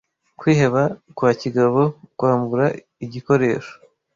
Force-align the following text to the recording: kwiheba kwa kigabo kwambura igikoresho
kwiheba 0.39 0.83
kwa 1.17 1.31
kigabo 1.41 1.81
kwambura 2.17 2.65
igikoresho 3.05 3.73